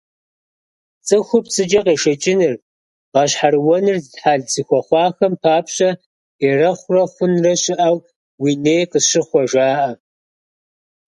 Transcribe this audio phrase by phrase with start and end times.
[1.07, 2.53] ЦӀыхур пцӀыкӀэ къешэкӀыныр,
[3.13, 5.89] гъэщхьэрыуэныр хьэл зыхуэхъуахэм папщӏэ
[6.47, 7.97] «Ерэхъурэ хъунрэ щыӀэу
[8.41, 9.89] уи ней къысщыхуэ» жаӏэ.